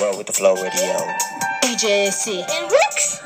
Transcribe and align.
Roll 0.00 0.16
with 0.18 0.26
the 0.26 0.32
flow 0.32 0.54
radio. 0.54 0.96
Um, 0.96 1.14
AJC. 1.62 2.48
And 2.48 2.70
Rooks. 2.70 3.20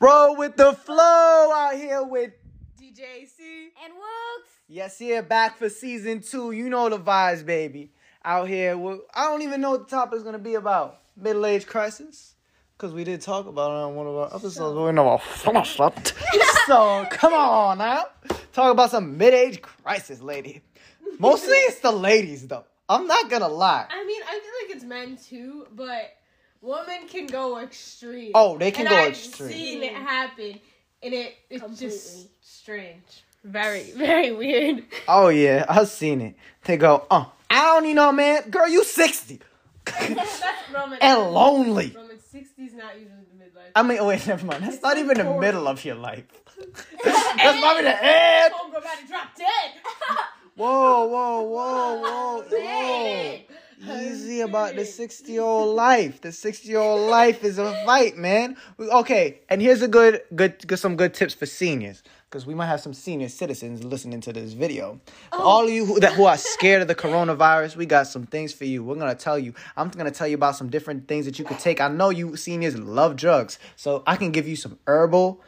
Roll 0.00 0.36
with 0.36 0.56
the 0.56 0.72
flow 0.72 1.52
out 1.54 1.74
here 1.76 2.02
with 2.02 2.32
DJC. 2.80 3.38
And 3.84 3.92
Wooks. 3.94 4.48
Yes, 4.68 4.98
here 4.98 5.22
back 5.22 5.58
for 5.58 5.68
season 5.68 6.20
two. 6.20 6.50
You 6.52 6.68
know 6.68 6.88
the 6.88 6.98
vibes, 6.98 7.44
baby. 7.46 7.92
Out 8.24 8.48
here, 8.48 8.76
well, 8.78 9.00
I 9.14 9.24
don't 9.26 9.42
even 9.42 9.60
know 9.60 9.72
what 9.72 9.88
the 9.88 9.96
topic 9.96 10.16
is 10.18 10.22
gonna 10.22 10.38
be 10.38 10.54
about. 10.54 11.00
Middle 11.16 11.44
age 11.46 11.66
crisis, 11.66 12.34
because 12.76 12.92
we 12.94 13.04
did 13.04 13.20
talk 13.20 13.46
about 13.46 13.70
it 13.70 13.74
on 13.84 13.94
one 13.96 14.06
of 14.06 14.14
our 14.14 14.26
episodes. 14.28 14.58
but 14.58 14.80
We 14.86 14.92
never 14.92 15.18
finished 15.18 15.78
it. 15.78 16.14
so 16.66 17.06
come 17.10 17.34
on 17.34 17.78
now, 17.78 18.04
talk 18.52 18.70
about 18.72 18.90
some 18.90 19.18
mid 19.18 19.34
age 19.34 19.60
crisis, 19.60 20.20
lady. 20.22 20.62
Mostly 21.18 21.56
it's 21.56 21.80
the 21.80 21.92
ladies 21.92 22.46
though. 22.46 22.64
I'm 22.88 23.06
not 23.06 23.30
gonna 23.30 23.48
lie. 23.48 23.86
I 23.88 24.04
mean, 24.04 24.22
I 24.22 24.32
feel 24.32 24.68
like 24.68 24.76
it's 24.76 24.84
men 24.84 25.16
too, 25.16 25.66
but 25.74 26.12
women 26.60 27.08
can 27.08 27.26
go 27.26 27.58
extreme. 27.58 28.32
Oh, 28.34 28.58
they 28.58 28.70
can 28.70 28.86
and 28.86 28.94
go 28.94 29.02
I've 29.02 29.08
extreme. 29.10 29.50
seen 29.50 29.82
it 29.82 29.94
happen, 29.94 30.60
and 31.02 31.14
it 31.14 31.34
it's 31.48 31.62
Completely. 31.62 31.88
just 31.88 32.28
strange. 32.42 33.02
Very, 33.44 33.82
very 33.96 34.32
weird. 34.32 34.84
Oh 35.08 35.28
yeah, 35.28 35.64
I've 35.68 35.88
seen 35.88 36.20
it. 36.20 36.34
They 36.64 36.76
go, 36.76 37.06
uh, 37.10 37.24
I 37.50 37.60
don't 37.62 37.84
need 37.84 37.94
no 37.94 38.12
man. 38.12 38.50
Girl, 38.50 38.68
you 38.68 38.84
60 38.84 39.40
Roman. 40.72 40.98
and 41.00 41.20
lonely. 41.32 41.92
Roman 41.94 42.16
60s 42.16 42.74
not 42.74 42.94
usually 42.94 43.24
the 43.32 43.44
midlife. 43.44 43.70
I 43.74 43.82
mean, 43.82 43.98
oh, 43.98 44.08
wait, 44.08 44.26
never 44.26 44.46
mind. 44.46 44.62
That's 44.64 44.80
not 44.82 44.96
even 44.98 45.18
the 45.18 45.38
middle 45.38 45.66
of 45.66 45.84
your 45.84 45.96
life. 45.96 46.24
That's 47.04 47.60
probably 47.60 47.82
the 47.82 48.04
end. 48.04 48.54
Homegirl 48.54 48.78
about 48.78 48.98
to 49.00 49.06
drop 49.08 49.36
dead. 49.36 49.72
Whoa, 50.54 51.06
whoa, 51.06 51.42
whoa, 51.42 52.00
whoa, 52.00 52.44
whoa. 52.50 53.38
Easy 54.00 54.40
about 54.42 54.76
the 54.76 54.84
60 54.84 55.32
year 55.32 55.42
old 55.42 55.74
life. 55.74 56.20
The 56.20 56.30
60 56.30 56.68
year 56.68 56.78
old 56.78 57.10
life 57.10 57.42
is 57.42 57.58
a 57.58 57.72
fight, 57.86 58.18
man. 58.18 58.56
Okay, 58.78 59.40
and 59.48 59.62
here's 59.62 59.80
a 59.80 59.88
good, 59.88 60.20
good, 60.36 60.66
good 60.66 60.78
some 60.78 60.96
good 60.96 61.14
tips 61.14 61.32
for 61.32 61.46
seniors. 61.46 62.02
Because 62.28 62.46
we 62.46 62.54
might 62.54 62.66
have 62.66 62.80
some 62.80 62.94
senior 62.94 63.28
citizens 63.28 63.82
listening 63.82 64.20
to 64.22 64.32
this 64.32 64.52
video. 64.52 65.00
For 65.32 65.40
oh. 65.40 65.42
all 65.42 65.64
of 65.64 65.70
you 65.70 65.86
who, 65.86 66.00
that, 66.00 66.12
who 66.12 66.24
are 66.24 66.36
scared 66.36 66.82
of 66.82 66.88
the 66.88 66.94
coronavirus, 66.94 67.76
we 67.76 67.86
got 67.86 68.06
some 68.06 68.24
things 68.24 68.52
for 68.52 68.64
you. 68.64 68.84
We're 68.84 68.96
to 69.16 69.22
tell 69.22 69.38
you. 69.38 69.54
I'm 69.76 69.90
to 69.90 70.10
tell 70.10 70.28
you 70.28 70.36
about 70.36 70.56
some 70.56 70.68
different 70.68 71.08
things 71.08 71.24
that 71.26 71.38
you 71.38 71.44
could 71.44 71.58
take. 71.58 71.80
I 71.80 71.88
know 71.88 72.10
you 72.10 72.36
seniors 72.36 72.78
love 72.78 73.16
drugs. 73.16 73.58
So 73.76 74.02
I 74.06 74.16
can 74.16 74.32
give 74.32 74.46
you 74.46 74.56
some 74.56 74.78
herbal, 74.86 75.42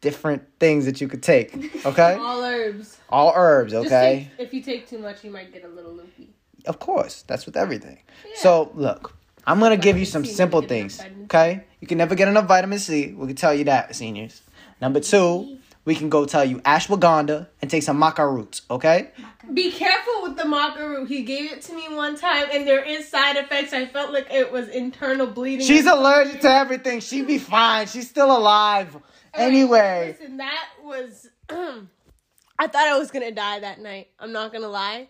different 0.00 0.42
things 0.58 0.86
that 0.86 1.00
you 1.00 1.08
could 1.08 1.22
take. 1.22 1.54
Okay? 1.84 2.14
All 2.20 2.42
herbs. 2.42 2.98
All 3.08 3.32
herbs, 3.34 3.74
okay? 3.74 4.28
take- 4.36 4.46
if 4.48 4.54
you 4.54 4.62
take 4.62 4.88
too 4.88 4.98
much, 4.98 5.24
you 5.24 5.30
might 5.30 5.52
get 5.52 5.64
a 5.64 5.68
little 5.68 5.92
loopy. 5.92 6.30
Of 6.66 6.78
course, 6.78 7.22
that's 7.26 7.46
with 7.46 7.56
everything. 7.56 7.98
So 8.34 8.70
look, 8.74 9.14
I'm 9.46 9.60
gonna 9.60 9.76
give 9.78 9.98
you 9.98 10.04
some 10.04 10.24
C, 10.24 10.32
simple 10.32 10.60
things. 10.62 11.00
Okay, 11.24 11.64
you 11.80 11.86
can 11.86 11.96
never 11.96 12.14
get 12.14 12.28
enough 12.28 12.46
vitamin 12.46 12.78
C. 12.78 13.12
We 13.12 13.28
can 13.28 13.36
tell 13.36 13.54
you 13.54 13.64
that, 13.64 13.94
seniors. 13.96 14.42
Number 14.80 15.00
two, 15.00 15.58
we 15.84 15.94
can 15.94 16.08
go 16.08 16.24
tell 16.26 16.44
you 16.44 16.60
ashwagandha 16.60 17.48
and 17.62 17.70
take 17.70 17.82
some 17.82 18.00
maca 18.00 18.30
roots. 18.30 18.62
Okay. 18.70 19.10
Be 19.52 19.72
careful 19.72 20.22
with 20.22 20.36
the 20.36 20.44
maca 20.44 20.78
root. 20.78 21.08
He 21.08 21.22
gave 21.22 21.50
it 21.52 21.62
to 21.62 21.74
me 21.74 21.88
one 21.88 22.16
time, 22.16 22.46
and 22.52 22.66
there 22.66 22.84
is 22.84 23.08
side 23.08 23.36
effects. 23.36 23.72
I 23.72 23.86
felt 23.86 24.12
like 24.12 24.30
it 24.30 24.52
was 24.52 24.68
internal 24.68 25.26
bleeding. 25.26 25.66
She's 25.66 25.86
allergic 25.86 26.42
to 26.42 26.50
everything. 26.50 27.00
She'd 27.00 27.26
be 27.26 27.38
fine. 27.38 27.86
She's 27.86 28.08
still 28.08 28.36
alive. 28.36 28.96
Anyway, 29.34 30.16
listen, 30.18 30.36
that 30.38 30.68
was. 30.82 31.28
I 31.50 32.66
thought 32.66 32.88
I 32.88 32.98
was 32.98 33.10
gonna 33.10 33.32
die 33.32 33.60
that 33.60 33.80
night. 33.80 34.08
I'm 34.18 34.32
not 34.32 34.52
gonna 34.52 34.68
lie. 34.68 35.08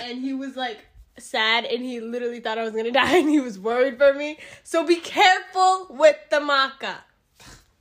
And 0.00 0.20
he 0.20 0.34
was 0.34 0.56
like 0.56 0.78
sad, 1.18 1.64
and 1.64 1.84
he 1.84 2.00
literally 2.00 2.40
thought 2.40 2.58
I 2.58 2.64
was 2.64 2.72
gonna 2.72 2.90
die, 2.92 3.18
and 3.18 3.28
he 3.28 3.40
was 3.40 3.58
worried 3.58 3.96
for 3.96 4.12
me. 4.12 4.38
So 4.64 4.84
be 4.84 4.96
careful 4.96 5.86
with 5.90 6.16
the 6.30 6.40
maca. 6.40 6.96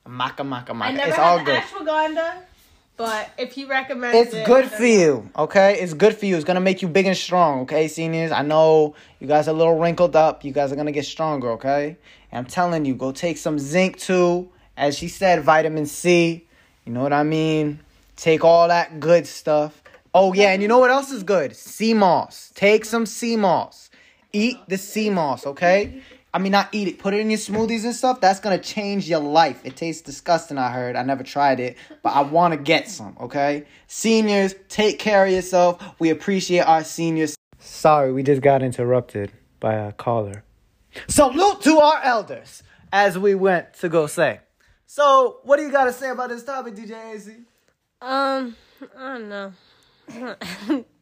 Maca 0.07 0.43
maca 0.43 0.69
I 0.69 0.73
maca. 0.73 0.93
never 0.95 1.07
It's 1.09 1.17
had 1.17 1.23
all 1.39 1.43
good. 1.43 1.61
ashwagandha, 1.61 2.33
but 2.97 3.29
if 3.37 3.53
he 3.53 3.65
recommends 3.65 4.15
it. 4.17 4.27
It's 4.27 4.33
it, 4.35 4.45
good 4.45 4.65
for 4.69 4.85
you, 4.85 5.29
okay? 5.37 5.79
It's 5.79 5.93
good 5.93 6.15
for 6.17 6.25
you. 6.25 6.35
It's 6.35 6.45
gonna 6.45 6.59
make 6.61 6.81
you 6.81 6.87
big 6.87 7.05
and 7.05 7.17
strong, 7.17 7.61
okay, 7.61 7.87
seniors? 7.87 8.31
I 8.31 8.41
know 8.43 8.95
you 9.19 9.27
guys 9.27 9.47
are 9.47 9.51
a 9.51 9.53
little 9.53 9.79
wrinkled 9.79 10.15
up. 10.15 10.43
You 10.43 10.51
guys 10.51 10.71
are 10.71 10.75
gonna 10.75 10.91
get 10.91 11.05
stronger, 11.05 11.51
okay? 11.51 11.97
And 12.31 12.39
I'm 12.39 12.45
telling 12.45 12.85
you, 12.85 12.95
go 12.95 13.11
take 13.11 13.37
some 13.37 13.57
zinc 13.59 13.97
too. 13.97 14.49
As 14.75 14.97
she 14.97 15.07
said, 15.07 15.43
vitamin 15.43 15.85
C. 15.85 16.47
You 16.85 16.93
know 16.93 17.01
what 17.01 17.13
I 17.13 17.23
mean? 17.23 17.79
Take 18.15 18.43
all 18.43 18.67
that 18.67 18.99
good 18.99 19.27
stuff. 19.27 19.81
Oh 20.13 20.33
yeah, 20.33 20.51
and 20.51 20.61
you 20.61 20.67
know 20.67 20.79
what 20.79 20.91
else 20.91 21.11
is 21.11 21.23
good? 21.23 21.55
Sea 21.55 21.93
moss. 21.93 22.51
Take 22.55 22.85
some 22.85 23.05
sea 23.05 23.35
moss. 23.35 23.89
Eat 24.31 24.57
the 24.67 24.77
sea 24.77 25.09
moss, 25.09 25.45
okay? 25.45 26.01
I 26.33 26.39
mean, 26.39 26.51
not 26.51 26.69
eat 26.71 26.87
it. 26.87 26.99
Put 26.99 27.13
it 27.13 27.19
in 27.19 27.29
your 27.29 27.37
smoothies 27.37 27.83
and 27.83 27.93
stuff. 27.93 28.19
That's 28.19 28.39
gonna 28.39 28.57
change 28.57 29.07
your 29.07 29.19
life. 29.19 29.61
It 29.63 29.75
tastes 29.75 30.01
disgusting. 30.01 30.57
I 30.57 30.71
heard. 30.71 30.95
I 30.95 31.03
never 31.03 31.23
tried 31.23 31.59
it, 31.59 31.77
but 32.01 32.09
I 32.09 32.21
want 32.21 32.53
to 32.53 32.57
get 32.57 32.89
some. 32.89 33.15
Okay, 33.19 33.65
seniors, 33.87 34.55
take 34.67 34.97
care 34.99 35.25
of 35.25 35.31
yourself. 35.31 35.83
We 35.99 36.09
appreciate 36.09 36.61
our 36.61 36.83
seniors. 36.83 37.35
Sorry, 37.59 38.11
we 38.11 38.23
just 38.23 38.41
got 38.41 38.63
interrupted 38.63 39.31
by 39.59 39.75
a 39.75 39.91
caller. 39.91 40.43
Salute 41.07 41.61
to 41.61 41.79
our 41.79 42.01
elders 42.03 42.63
as 42.91 43.17
we 43.17 43.35
went 43.35 43.73
to 43.75 43.89
go 43.89 44.07
say. 44.07 44.39
So, 44.85 45.39
what 45.43 45.57
do 45.57 45.63
you 45.63 45.71
got 45.71 45.85
to 45.85 45.93
say 45.93 46.09
about 46.09 46.29
this 46.29 46.43
topic, 46.43 46.75
DJ 46.75 47.15
AC? 47.15 47.31
Um, 48.01 48.55
I 48.97 49.17
don't 49.17 49.29
know. 49.29 50.85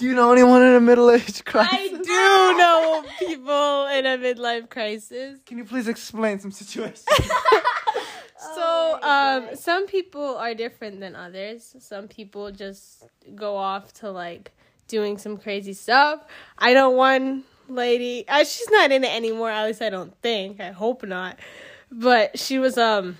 Do 0.00 0.06
you 0.06 0.14
know 0.14 0.32
anyone 0.32 0.62
in 0.62 0.74
a 0.74 0.80
middle 0.80 1.10
age 1.10 1.44
crisis? 1.44 1.74
I 1.74 1.88
do 1.88 2.58
know 2.58 3.04
people 3.18 3.86
in 3.88 4.06
a 4.06 4.16
midlife 4.16 4.70
crisis. 4.70 5.38
Can 5.44 5.58
you 5.58 5.64
please 5.66 5.88
explain 5.88 6.40
some 6.40 6.50
situations? 6.50 7.04
So, 8.54 8.98
um, 9.02 9.54
some 9.54 9.86
people 9.86 10.38
are 10.38 10.54
different 10.54 11.00
than 11.00 11.14
others. 11.14 11.76
Some 11.78 12.08
people 12.08 12.50
just 12.50 13.04
go 13.34 13.54
off 13.54 13.92
to 14.00 14.10
like 14.10 14.52
doing 14.88 15.18
some 15.18 15.36
crazy 15.36 15.74
stuff. 15.74 16.24
I 16.56 16.72
know 16.72 16.88
one 16.88 17.44
lady. 17.68 18.24
Uh, 18.26 18.44
she's 18.44 18.70
not 18.70 18.90
in 18.90 19.04
it 19.04 19.14
anymore. 19.14 19.50
At 19.50 19.66
least 19.66 19.82
I 19.82 19.90
don't 19.90 20.16
think. 20.22 20.58
I 20.60 20.70
hope 20.70 21.04
not. 21.04 21.38
But 21.92 22.38
she 22.38 22.58
was 22.58 22.78
um. 22.78 23.18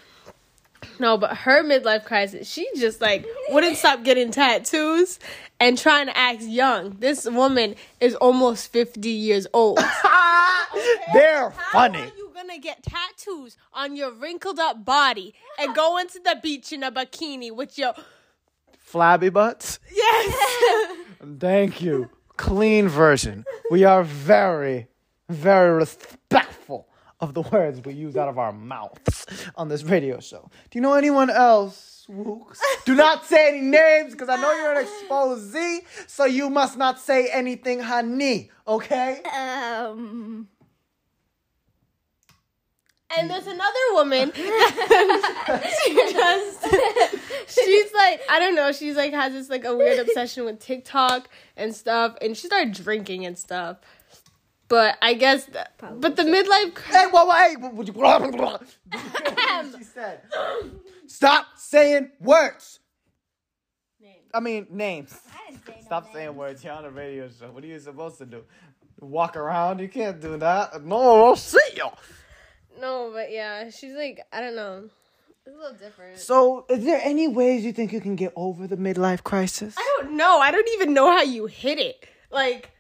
No, 0.99 1.17
but 1.17 1.37
her 1.37 1.63
midlife 1.65 2.05
crisis, 2.05 2.51
she 2.51 2.69
just 2.77 3.01
like 3.01 3.27
wouldn't 3.51 3.77
stop 3.77 4.03
getting 4.03 4.31
tattoos 4.31 5.19
and 5.59 5.77
trying 5.79 6.07
to 6.07 6.17
act 6.17 6.43
young. 6.43 6.97
This 6.99 7.29
woman 7.29 7.75
is 8.01 8.15
almost 8.17 8.73
50 8.73 9.09
years 9.09 9.47
old. 9.53 9.79
They're 11.13 11.51
funny. 11.51 11.53
How 11.53 11.73
funny. 11.73 11.99
are 12.01 12.13
you 12.17 12.31
gonna 12.35 12.59
get 12.59 12.83
tattoos 12.83 13.57
on 13.73 13.97
your 13.97 14.13
wrinkled 14.13 14.59
up 14.59 14.85
body 14.85 15.35
and 15.59 15.75
go 15.75 15.99
into 15.99 16.19
the 16.21 16.39
beach 16.43 16.73
in 16.73 16.83
a 16.83 16.91
bikini 16.93 17.51
with 17.55 17.77
your 17.79 17.95
Flabby 18.79 19.29
butts? 19.31 19.79
yes? 19.93 20.97
Thank 21.39 21.81
you. 21.81 22.11
Clean 22.37 22.89
version. 22.89 23.45
We 23.71 23.85
are 23.85 24.03
very, 24.03 24.89
very 25.29 25.73
respectful 25.77 26.89
of 27.21 27.35
the 27.35 27.43
words 27.43 27.81
we 27.85 27.93
use 27.95 28.17
out 28.17 28.29
of 28.29 28.39
our 28.39 28.53
mouths 28.53 29.27
on 29.57 29.69
this 29.69 29.83
radio 29.85 30.21
show. 30.21 30.51
Do 30.71 30.79
you 30.79 30.81
know 30.81 30.95
anyone 30.95 31.31
else? 31.31 32.07
Wooks? 32.09 32.61
Do 32.85 32.95
not 32.95 33.25
say 33.25 33.49
any 33.51 33.61
names 33.61 34.13
because 34.13 34.29
I 34.29 34.37
know 34.37 34.53
you're 34.53 34.81
an 34.81 34.87
exposee, 34.87 35.81
so 36.09 36.25
you 36.25 36.51
must 36.51 36.77
not 36.77 36.99
say 36.99 37.29
anything, 37.29 37.79
honey. 37.81 38.51
Okay? 38.67 39.23
Um. 39.23 40.49
and 43.17 43.31
there's 43.31 43.47
another 43.47 43.79
woman. 43.93 44.33
she 44.35 44.43
just 45.95 46.67
she's 47.47 47.93
like 47.93 48.21
I 48.29 48.39
don't 48.41 48.55
know. 48.55 48.73
She's 48.73 48.97
like 48.97 49.13
has 49.13 49.33
this 49.33 49.49
like 49.51 49.65
a 49.65 49.77
weird 49.77 49.99
obsession 50.01 50.45
with 50.45 50.59
TikTok 50.59 51.29
and 51.57 51.75
stuff, 51.75 52.17
and 52.21 52.37
she 52.37 52.47
started 52.49 52.73
drinking 52.73 53.27
and 53.27 53.39
stuff. 53.39 53.79
But 54.71 54.97
I 55.03 55.15
guess, 55.15 55.47
th- 55.47 55.67
but 55.99 56.15
the 56.17 56.23
midlife. 56.23 56.75
cri- 56.75 56.95
Hey, 56.95 57.07
whoa, 57.11 57.25
whoa, 57.25 57.33
hey, 57.35 57.57
what 57.57 57.75
would 57.75 57.89
you? 57.89 57.93
what 57.95 58.63
she 59.77 59.85
said. 59.85 60.21
Stop 61.07 61.47
saying 61.57 62.13
words. 62.21 62.79
I 64.33 64.39
mean 64.39 64.69
names. 64.71 65.13
I 65.49 65.51
say 65.55 65.59
no 65.81 65.85
Stop 65.87 66.05
name. 66.05 66.15
saying 66.15 66.37
words. 66.37 66.63
You're 66.63 66.73
on 66.73 66.85
a 66.85 66.91
radio 66.91 67.29
show. 67.29 67.51
What 67.51 67.65
are 67.65 67.67
you 67.67 67.81
supposed 67.81 68.19
to 68.19 68.27
do? 68.27 68.45
Walk 69.01 69.37
around? 69.37 69.81
You 69.81 69.89
can't 69.89 70.21
do 70.21 70.37
that. 70.39 70.85
No, 70.85 71.27
I'll 71.27 71.35
see 71.37 71.59
you. 71.75 71.89
No, 72.81 73.11
but 73.13 73.33
yeah, 73.33 73.69
she's 73.71 73.95
like 73.95 74.21
I 74.33 74.41
don't 74.41 74.55
know. 74.55 74.85
It's 75.45 75.57
a 75.57 75.59
little 75.59 75.77
different. 75.77 76.19
So, 76.21 76.65
is 76.71 76.85
there 76.85 77.01
any 77.03 77.27
ways 77.27 77.65
you 77.65 77.73
think 77.73 77.93
you 77.93 78.01
can 78.01 78.15
get 78.15 78.33
over 78.37 78.69
the 78.69 78.77
midlife 78.77 79.25
crisis? 79.25 79.75
I 79.77 79.97
don't 79.99 80.17
know. 80.17 80.39
I 80.39 80.53
don't 80.53 80.69
even 80.75 80.95
know 80.95 81.11
how 81.11 81.23
you 81.23 81.47
hit 81.47 81.79
it. 81.81 82.07
Like, 82.31 82.71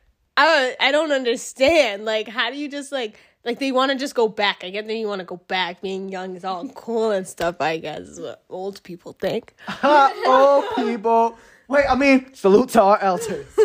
I 0.40 0.44
don't, 0.44 0.76
I 0.80 0.92
don't 0.92 1.12
understand. 1.12 2.04
Like, 2.04 2.28
how 2.28 2.50
do 2.50 2.56
you 2.56 2.68
just 2.68 2.92
like 2.92 3.18
like 3.44 3.58
they 3.58 3.72
want 3.72 3.92
to 3.92 3.98
just 3.98 4.14
go 4.14 4.26
back? 4.26 4.64
I 4.64 4.70
get 4.70 4.86
that 4.86 4.94
you 4.94 5.06
want 5.06 5.20
to 5.20 5.26
go 5.26 5.36
back. 5.36 5.82
Being 5.82 6.08
young 6.08 6.34
is 6.34 6.44
all 6.44 6.66
cool 6.70 7.10
and 7.10 7.26
stuff. 7.26 7.60
I 7.60 7.76
guess 7.78 8.00
is 8.00 8.20
what 8.20 8.42
old 8.48 8.82
people 8.82 9.12
think. 9.12 9.54
old 9.82 10.64
people. 10.76 11.36
Wait, 11.68 11.84
I 11.88 11.94
mean, 11.94 12.32
salute 12.34 12.70
to 12.70 12.82
our 12.82 12.98
elders. 13.00 13.46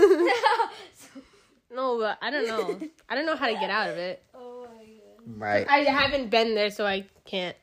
No, 1.76 2.00
but 2.00 2.18
I 2.22 2.32
don't 2.32 2.48
know. 2.48 2.80
I 3.10 3.16
don't 3.16 3.26
know 3.26 3.36
how 3.36 3.48
to 3.48 3.54
get 3.54 3.70
out 3.70 3.90
of 3.90 3.98
it. 3.98 4.24
Oh 4.34 4.66
right, 5.28 5.68
I 5.70 5.80
haven't 5.80 6.30
been 6.30 6.56
there, 6.56 6.72
so 6.72 6.86
I 6.86 7.06
can't. 7.26 7.56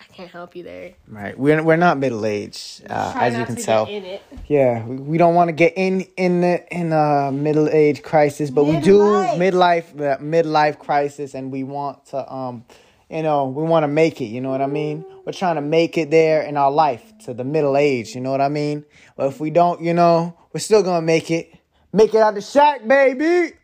I 0.00 0.04
can't 0.12 0.30
help 0.30 0.54
you 0.56 0.62
there. 0.62 0.94
right. 1.08 1.38
We're 1.38 1.62
we're 1.62 1.76
not 1.76 1.98
middle 1.98 2.24
aged, 2.24 2.86
uh, 2.88 3.12
as 3.16 3.36
you 3.36 3.44
can 3.44 3.56
tell. 3.56 3.86
Get 3.86 3.94
in 3.94 4.04
it. 4.04 4.22
Yeah, 4.46 4.84
we, 4.84 4.96
we 4.96 5.18
don't 5.18 5.34
want 5.34 5.48
to 5.48 5.52
get 5.52 5.74
in 5.76 6.02
in 6.16 6.40
the 6.40 6.66
in 6.74 6.92
a 6.92 7.30
middle 7.32 7.68
age 7.68 8.02
crisis, 8.02 8.50
but 8.50 8.64
we 8.64 8.80
do 8.80 8.98
midlife 8.98 9.96
the 9.96 10.18
midlife 10.20 10.78
crisis, 10.78 11.34
and 11.34 11.50
we 11.50 11.64
want 11.64 12.06
to 12.06 12.32
um, 12.32 12.64
you 13.10 13.22
know, 13.22 13.46
we 13.46 13.62
want 13.62 13.84
to 13.84 13.88
make 13.88 14.20
it. 14.20 14.26
You 14.26 14.40
know 14.40 14.50
what 14.50 14.60
I 14.60 14.66
mean? 14.66 15.04
We're 15.24 15.32
trying 15.32 15.56
to 15.56 15.62
make 15.62 15.96
it 15.96 16.10
there 16.10 16.42
in 16.42 16.56
our 16.56 16.70
life 16.70 17.12
to 17.24 17.34
the 17.34 17.44
middle 17.44 17.76
age. 17.76 18.14
You 18.14 18.20
know 18.20 18.30
what 18.30 18.40
I 18.40 18.48
mean? 18.48 18.84
But 19.16 19.28
if 19.28 19.40
we 19.40 19.50
don't, 19.50 19.80
you 19.80 19.94
know, 19.94 20.36
we're 20.52 20.60
still 20.60 20.82
gonna 20.82 21.04
make 21.04 21.30
it. 21.30 21.52
Make 21.92 22.14
it 22.14 22.20
out 22.20 22.34
the 22.34 22.42
shack, 22.42 22.86
baby. 22.86 23.54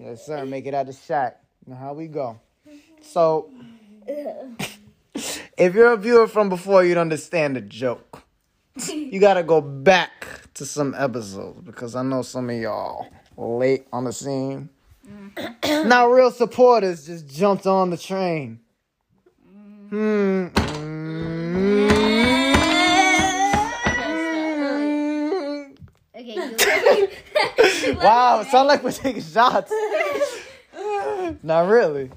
Yes, 0.00 0.24
sir. 0.24 0.46
Make 0.46 0.66
it 0.66 0.72
out 0.72 0.86
the 0.86 0.92
shack. 0.92 1.42
You 1.66 1.72
know 1.72 1.78
how 1.78 1.92
we 1.92 2.06
go. 2.06 2.40
So, 3.02 3.50
if 5.14 5.74
you're 5.74 5.92
a 5.92 5.96
viewer 5.96 6.26
from 6.26 6.48
before, 6.48 6.84
you'd 6.84 6.98
understand 6.98 7.56
the 7.56 7.60
joke. 7.60 8.22
You 8.88 9.18
gotta 9.18 9.42
go 9.42 9.60
back 9.60 10.26
to 10.54 10.64
some 10.64 10.94
episodes 10.96 11.62
because 11.62 11.96
I 11.96 12.02
know 12.02 12.22
some 12.22 12.48
of 12.48 12.56
y'all 12.56 13.08
late 13.36 13.86
on 13.92 14.04
the 14.04 14.12
scene. 14.12 14.68
now, 15.64 16.08
real 16.08 16.30
supporters 16.30 17.06
just 17.06 17.26
jumped 17.26 17.66
on 17.66 17.90
the 17.90 17.96
train. 17.96 18.60
Hmm. 19.88 20.46
Mm. 20.48 21.28
Okay, 26.14 27.08
Wow, 27.94 28.40
it 28.40 28.48
sounds 28.48 28.68
like 28.68 28.84
we're 28.84 28.92
taking 28.92 29.22
shots. 29.22 29.72
Not 31.42 31.68
really. 31.68 32.10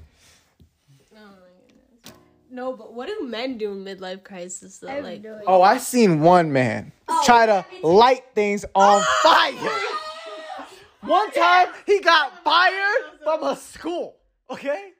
Oh 2.52 2.72
my 2.72 2.72
goodness. 2.72 2.76
No, 2.76 2.76
but 2.76 2.94
what 2.94 3.08
do 3.08 3.26
men 3.26 3.58
do 3.58 3.72
in 3.72 3.84
midlife 3.84 4.22
crisis 4.24 4.78
though? 4.78 4.88
have 4.88 5.04
Like, 5.04 5.22
no 5.22 5.34
idea. 5.34 5.44
Oh, 5.46 5.62
I 5.62 5.78
seen 5.78 6.20
one 6.20 6.52
man 6.52 6.92
oh, 7.08 7.22
try 7.24 7.46
to 7.46 7.64
light 7.82 8.24
things 8.34 8.64
on 8.74 9.02
oh! 9.02 9.20
fire. 9.22 11.08
One 11.08 11.30
time 11.32 11.68
he 11.86 12.00
got 12.00 12.44
fired 12.44 13.18
from 13.24 13.42
a 13.42 13.56
school. 13.56 14.16
Okay? 14.50 14.90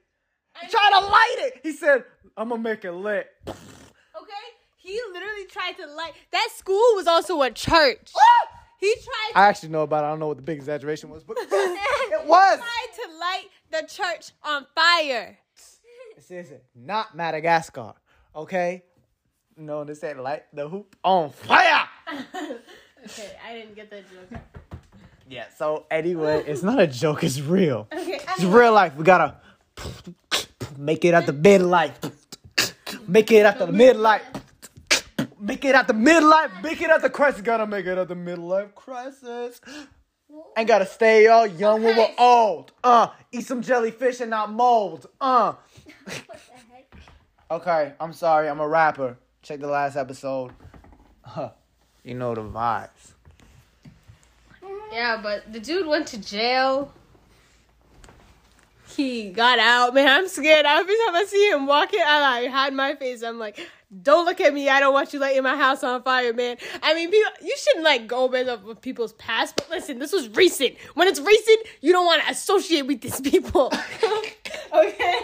He 0.61 0.69
tried 0.69 0.91
to 0.95 1.07
light 1.07 1.37
it. 1.39 1.61
He 1.63 1.73
said, 1.73 2.05
I'm 2.37 2.49
gonna 2.49 2.61
make 2.61 2.85
it 2.85 2.93
lit. 2.93 3.29
okay, 3.47 4.45
he 4.77 5.01
literally 5.13 5.47
tried 5.49 5.77
to 5.79 5.87
light. 5.87 6.13
That 6.33 6.49
school 6.55 6.95
was 6.95 7.07
also 7.07 7.41
a 7.43 7.51
church. 7.51 8.13
Ah! 8.17 8.49
He 8.79 8.93
tried. 8.95 9.41
I 9.41 9.47
actually 9.47 9.69
know 9.69 9.83
about 9.83 10.03
it. 10.03 10.09
I 10.09 10.11
don't 10.11 10.19
know 10.19 10.27
what 10.27 10.39
the 10.39 10.43
big 10.43 10.59
exaggeration 10.59 11.09
was, 11.09 11.23
but 11.23 11.37
it 11.41 12.27
was. 12.27 12.59
He 12.59 12.65
tried 12.65 13.05
to 13.05 13.19
light 13.19 13.47
the 13.71 13.87
church 13.87 14.33
on 14.43 14.67
fire. 14.75 15.39
This 16.29 16.51
is 16.51 16.61
not 16.75 17.17
Madagascar. 17.17 17.95
Okay? 18.35 18.85
No, 19.57 19.85
this 19.85 20.03
ain't 20.05 20.21
light 20.21 20.45
the 20.53 20.69
hoop 20.69 20.97
on 21.05 21.31
fire. 21.31 21.89
Okay, 23.05 23.33
I 23.45 23.55
didn't 23.55 23.75
get 23.75 23.91
that 23.91 24.05
joke. 24.09 24.41
Yeah, 25.29 25.47
so 25.59 25.87
anyway, 25.91 26.45
it's 26.47 26.63
not 26.63 26.79
a 26.79 26.87
joke, 26.87 27.25
it's 27.25 27.41
real. 27.41 27.89
Okay, 27.93 28.21
It's 28.29 28.45
real 28.45 28.73
life. 28.73 28.95
We 28.95 29.03
gotta 29.03 29.39
make 30.79 31.05
it 31.05 31.13
at 31.13 31.27
the 31.27 31.33
midlife. 31.33 31.95
Make 33.09 33.33
it 33.33 33.45
at 33.45 33.59
the 33.59 33.67
midlife. 33.67 34.23
Make 35.41 35.65
it 35.65 35.75
at 35.75 35.89
the 35.89 35.95
midlife. 35.95 36.63
Make 36.63 36.81
it 36.81 36.91
at 36.91 37.03
the 37.03 37.11
crisis. 37.11 37.41
Gotta 37.41 37.67
make 37.67 37.87
it 37.87 37.99
at 37.99 38.07
the 38.07 38.15
midlife 38.15 38.73
crisis. 38.77 39.61
Ain't 40.57 40.69
gotta 40.69 40.87
stay 40.87 41.27
all 41.27 41.49
young 41.49 41.83
when 41.83 41.97
we're 41.97 42.15
old. 42.19 42.71
Uh, 42.85 43.09
eat 43.33 43.47
some 43.47 43.63
jellyfish 43.63 44.21
and 44.21 44.31
not 44.31 44.53
mold. 44.53 45.09
Uh. 45.21 45.55
Okay, 47.53 47.93
I'm 48.01 48.15
sorry. 48.15 48.49
I'm 48.49 48.61
a 48.61 48.67
rapper. 48.67 49.19
Check 49.43 49.61
the 49.61 49.67
last 49.67 49.95
episode. 49.95 50.53
Huh. 51.21 51.51
You 52.03 52.15
know 52.15 52.35
the 52.35 52.41
vibes. 52.41 53.13
Yeah, 54.91 55.21
but 55.23 55.53
the 55.53 55.61
dude 55.61 55.87
went 55.87 56.07
to 56.09 56.19
jail. 56.19 56.91
He 58.97 59.31
got 59.33 59.59
out. 59.59 59.93
Man, 59.93 60.09
I'm 60.09 60.29
scared. 60.29 60.65
Every 60.65 60.95
time 61.05 61.15
I 61.15 61.25
see 61.29 61.51
him 61.51 61.67
walking, 61.67 62.01
I 62.03 62.41
like 62.41 62.51
hide 62.51 62.73
my 62.73 62.95
face. 62.95 63.23
I'm 63.23 63.39
like, 63.39 63.59
don't 64.03 64.25
look 64.25 64.41
at 64.41 64.55
me. 64.55 64.71
I 64.71 64.81
don't 64.81 64.95
want 64.95 65.13
you 65.13 65.19
lighting 65.19 65.43
my 65.43 65.57
house 65.57 65.85
on 65.85 66.03
fire, 66.03 66.33
man. 66.33 66.57
I 66.83 66.95
mean, 66.95 67.11
people, 67.11 67.33
you 67.43 67.55
shouldn't 67.59 67.85
like 67.85 68.07
go 68.07 68.29
based 68.29 68.49
off 68.49 68.67
of 68.67 68.81
people's 68.81 69.13
past. 69.15 69.57
But 69.57 69.69
listen, 69.69 69.99
this 69.99 70.13
was 70.13 70.31
recent. 70.31 70.79
When 70.95 71.07
it's 71.07 71.21
recent, 71.21 71.61
you 71.83 71.93
don't 71.93 72.07
want 72.07 72.23
to 72.23 72.31
associate 72.31 72.87
with 72.87 73.03
these 73.03 73.21
people. 73.21 73.71
okay. 74.73 75.21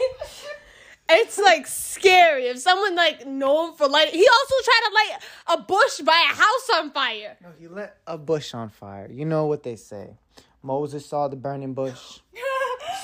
It's 1.11 1.39
like 1.39 1.67
scary. 1.67 2.47
If 2.49 2.59
someone 2.59 2.95
like 2.95 3.27
known 3.27 3.75
for 3.75 3.89
lighting, 3.89 4.15
he 4.15 4.27
also 4.29 4.55
tried 4.65 4.89
to 4.89 4.95
light 4.95 5.23
a 5.59 5.63
bush 5.63 6.01
by 6.01 6.29
a 6.31 6.35
house 6.35 6.71
on 6.75 6.91
fire. 6.91 7.37
No, 7.43 7.49
he 7.59 7.67
lit 7.67 7.95
a 8.07 8.19
bush 8.19 8.53
on 8.53 8.69
fire. 8.69 9.09
You 9.11 9.25
know 9.25 9.47
what 9.47 9.63
they 9.63 9.77
say. 9.77 10.11
Moses 10.63 11.07
saw 11.07 11.29
the 11.29 11.37
burning 11.37 11.75
bush. 11.75 12.21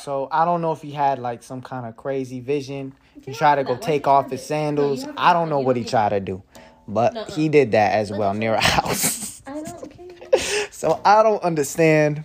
So 0.03 0.29
I 0.31 0.45
don't 0.45 0.61
know 0.61 0.73
if 0.73 0.83
he 0.83 0.91
had 0.91 1.19
like 1.19 1.43
some 1.43 1.63
kind 1.63 1.87
of 1.87 1.97
crazy 1.97 2.41
vision. 2.41 2.93
He 3.23 3.33
tried 3.33 3.55
to 3.57 3.65
go 3.65 3.75
take 3.77 4.07
off 4.07 4.31
his 4.31 4.45
sandals. 4.45 5.07
I 5.17 5.33
don't 5.33 5.49
know 5.49 5.61
what 5.61 5.77
he 5.77 5.85
tried 5.85 6.11
to 6.11 6.21
do. 6.21 6.43
But 6.87 7.31
he 7.31 7.49
did 7.49 7.73
that 7.73 7.93
as 7.93 8.11
well 8.11 8.35
near 8.35 8.53
a 8.53 8.61
house. 8.61 9.43
I 9.47 9.63
don't. 9.63 9.85
Okay. 9.85 10.67
So 10.71 11.01
I 11.07 11.23
don't 11.23 11.43
understand. 11.43 12.25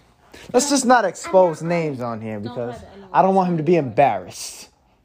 Let's 0.52 0.70
just 0.70 0.86
not 0.86 1.06
expose 1.06 1.62
names 1.62 2.02
on 2.02 2.20
here 2.20 2.42
because 2.42 2.76
I 3.14 3.22
don't 3.22 3.36
want 3.36 3.50
him 3.50 3.58
to 3.58 3.64
be 3.64 3.78
embarrassed 3.78 4.59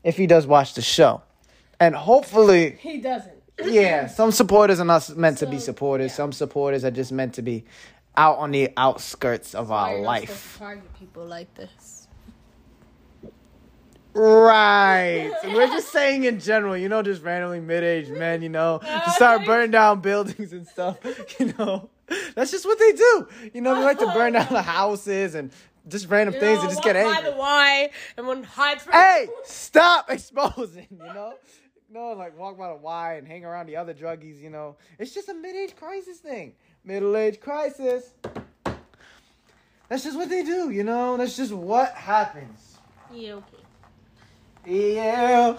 if 0.04 0.16
he 0.16 0.26
does 0.28 0.46
watch 0.46 0.74
the 0.74 0.82
show. 0.82 1.22
And 1.80 1.94
hopefully 1.96 2.76
He 2.80 2.98
doesn't. 3.00 3.34
yeah, 3.64 4.06
some 4.20 4.30
supporters 4.30 4.78
are 4.78 4.84
not 4.84 5.16
meant 5.16 5.38
to 5.38 5.46
be 5.46 5.58
supporters. 5.58 6.14
Some 6.14 6.30
supporters 6.32 6.84
are 6.84 6.90
just 6.92 7.10
meant 7.10 7.34
to 7.34 7.42
be 7.42 7.64
out 8.16 8.38
on 8.38 8.52
the 8.52 8.70
outskirts 8.76 9.54
of 9.56 9.72
our 9.72 9.90
You're 9.94 10.00
not 10.02 10.06
life. 10.06 10.52
to 10.54 10.58
target 10.60 10.94
people 11.00 11.24
like 11.26 11.52
this. 11.54 12.06
Right. 14.12 15.32
We're 15.44 15.66
just 15.66 15.90
saying 15.90 16.22
in 16.24 16.38
general, 16.38 16.76
you 16.76 16.88
know, 16.88 17.02
just 17.02 17.22
randomly 17.22 17.58
mid-aged 17.60 18.10
men, 18.12 18.42
you 18.42 18.48
know, 18.48 18.78
to 18.78 19.10
start 19.10 19.44
burning 19.46 19.72
down 19.72 20.00
buildings 20.00 20.52
and 20.52 20.66
stuff, 20.66 20.98
you 21.40 21.52
know. 21.58 21.90
That's 22.36 22.50
just 22.52 22.64
what 22.66 22.78
they 22.78 22.92
do. 22.92 23.28
You 23.54 23.60
know, 23.62 23.74
they 23.74 23.82
like 23.82 23.98
to 23.98 24.06
burn 24.12 24.34
down 24.34 24.52
the 24.52 24.62
houses 24.62 25.34
and 25.34 25.50
just 25.88 26.08
random 26.08 26.34
things 26.38 26.60
and 26.60 26.70
just 26.70 26.82
get 26.82 26.96
angry. 26.96 27.30
the 27.30 27.36
Y 27.36 27.90
and 28.16 28.26
one 28.26 28.42
hide 28.44 28.80
from. 28.80 28.92
Hey, 28.92 29.28
stop 29.44 30.10
exposing, 30.10 30.86
you 30.90 30.98
know? 30.98 31.34
No, 31.90 32.12
like 32.12 32.36
walk 32.38 32.58
by 32.58 32.68
the 32.68 32.76
Y 32.76 33.14
and 33.14 33.26
hang 33.26 33.44
around 33.44 33.66
the 33.66 33.76
other 33.76 33.94
druggies, 33.94 34.40
you 34.40 34.50
know. 34.50 34.76
It's 34.98 35.14
just 35.14 35.28
a 35.28 35.34
mid-age 35.34 35.76
crisis 35.76 36.18
thing. 36.18 36.54
Middle-age 36.84 37.40
crisis. 37.40 38.14
That's 39.88 40.02
just 40.02 40.16
what 40.16 40.28
they 40.28 40.42
do, 40.42 40.70
you 40.70 40.82
know? 40.82 41.16
That's 41.16 41.36
just 41.36 41.52
what 41.52 41.92
happens. 41.92 42.78
Yeah, 43.12 43.34
okay. 43.34 43.58
Yeah. 44.66 45.56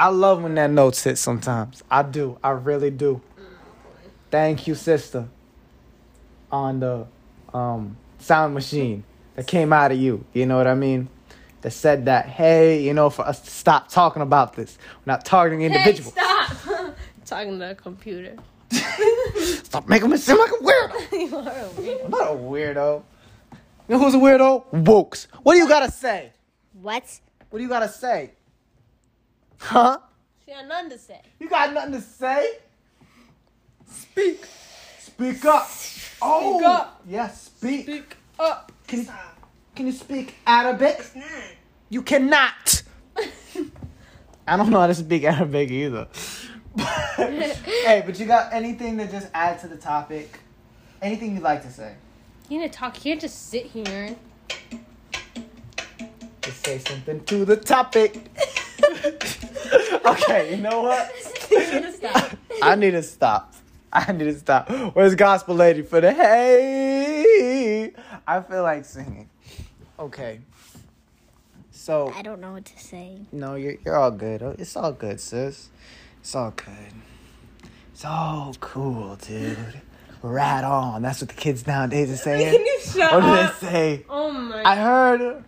I 0.00 0.08
love 0.10 0.42
when 0.42 0.54
that 0.56 0.70
note 0.70 0.96
hits 0.96 1.20
sometimes. 1.20 1.82
I 1.90 2.02
do. 2.02 2.38
I 2.42 2.50
really 2.50 2.90
do. 2.90 3.20
Thank 4.30 4.66
you, 4.66 4.74
sister. 4.74 5.28
On 6.50 6.80
the 6.80 7.06
um, 7.52 7.96
sound 8.18 8.54
machine 8.54 9.04
that 9.36 9.46
came 9.46 9.72
out 9.72 9.92
of 9.92 9.98
you. 9.98 10.24
You 10.32 10.46
know 10.46 10.56
what 10.56 10.66
I 10.66 10.74
mean? 10.74 11.08
That 11.60 11.72
said 11.72 12.04
that, 12.04 12.26
hey, 12.26 12.82
you 12.82 12.94
know, 12.94 13.10
for 13.10 13.26
us 13.26 13.40
to 13.40 13.50
stop 13.50 13.88
talking 13.88 14.22
about 14.22 14.54
this. 14.54 14.78
We're 14.98 15.12
not 15.12 15.24
targeting 15.24 15.62
individuals. 15.62 16.14
Hey, 16.14 16.46
stop! 16.54 16.96
Talking 17.26 17.58
to 17.58 17.72
a 17.72 17.74
computer. 17.74 18.36
Stop 18.70 19.86
making 19.86 20.08
me 20.08 20.16
seem 20.16 20.38
like 20.38 20.50
a 20.50 20.64
weirdo. 20.64 21.12
you 21.30 21.36
are 21.36 21.48
a 21.48 21.68
weirdo. 21.68 22.04
I'm 22.06 22.10
not 22.10 22.32
a 22.32 22.36
weirdo. 22.36 23.02
You 23.52 23.58
know 23.88 23.98
who's 23.98 24.14
a 24.14 24.18
weirdo? 24.18 24.64
Wooks. 24.72 25.28
What 25.42 25.52
do 25.52 25.58
you 25.58 25.68
gotta 25.68 25.90
say? 25.90 26.32
What? 26.72 27.20
What 27.50 27.58
do 27.58 27.62
you 27.62 27.68
gotta 27.68 27.88
say? 27.88 28.32
Huh? 29.58 29.98
She 30.44 30.52
got 30.52 30.66
nothing 30.66 30.90
to 30.90 30.98
say. 30.98 31.20
You 31.38 31.50
got 31.50 31.74
nothing 31.74 31.92
to 31.92 32.00
say? 32.00 32.58
Speak. 33.90 34.44
Speak 34.98 35.44
up. 35.44 35.68
Oh. 36.20 36.64
up. 36.64 37.02
Yes, 37.08 37.44
speak. 37.44 37.82
Speak 37.82 38.16
up. 38.38 38.72
Can 38.86 39.00
you, 39.00 39.08
can 39.74 39.86
you 39.86 39.92
speak 39.92 40.34
Arabic? 40.46 41.00
You 41.88 42.02
cannot. 42.02 42.82
I 44.46 44.56
don't 44.56 44.70
know 44.70 44.80
how 44.80 44.86
to 44.86 44.94
speak 44.94 45.24
Arabic 45.24 45.70
either. 45.70 46.08
hey, 47.16 48.02
but 48.04 48.18
you 48.18 48.26
got 48.26 48.52
anything 48.52 48.98
to 48.98 49.06
just 49.06 49.28
add 49.34 49.58
to 49.60 49.68
the 49.68 49.76
topic? 49.76 50.40
Anything 51.02 51.34
you'd 51.34 51.42
like 51.42 51.62
to 51.62 51.70
say? 51.70 51.94
You 52.48 52.60
need 52.60 52.72
to 52.72 52.78
talk. 52.78 52.96
You 52.96 53.10
can't 53.10 53.20
just 53.20 53.50
sit 53.50 53.66
here. 53.66 54.16
Just 56.40 56.64
say 56.64 56.78
something 56.78 57.24
to 57.24 57.44
the 57.44 57.56
topic. 57.56 58.30
okay, 60.06 60.54
you 60.54 60.62
know 60.62 60.82
what? 60.82 61.12
I 62.62 62.74
need 62.74 62.92
to 62.92 63.02
stop. 63.02 63.54
I 63.92 64.12
need 64.12 64.24
to 64.24 64.38
stop. 64.38 64.70
Where's 64.94 65.14
Gospel 65.14 65.54
Lady 65.54 65.82
for 65.82 66.00
the 66.00 66.12
hey? 66.12 67.92
I 68.26 68.40
feel 68.40 68.62
like 68.62 68.84
singing. 68.84 69.30
Okay. 69.98 70.40
So 71.70 72.12
I 72.14 72.22
don't 72.22 72.40
know 72.40 72.52
what 72.52 72.66
to 72.66 72.78
say. 72.78 73.20
no, 73.32 73.54
you're 73.54 73.76
you're 73.84 73.96
all 73.96 74.10
good. 74.10 74.42
Oh, 74.42 74.54
it's 74.58 74.76
all 74.76 74.92
good, 74.92 75.20
sis. 75.20 75.70
It's 76.20 76.34
all 76.34 76.50
good. 76.50 76.92
It's 77.92 78.04
all 78.04 78.54
cool, 78.60 79.16
dude. 79.16 79.80
Rat 80.22 80.64
on. 80.64 81.02
That's 81.02 81.20
what 81.22 81.30
the 81.30 81.36
kids 81.36 81.66
nowadays 81.66 82.10
are 82.10 82.16
saying. 82.16 82.52
Can 82.52 82.66
you 82.66 82.80
shut 82.80 83.12
What 83.12 83.20
do 83.20 83.36
they 83.66 83.72
say? 83.72 84.04
Oh 84.10 84.30
my. 84.30 84.62
I 84.64 84.76
heard, 84.76 85.44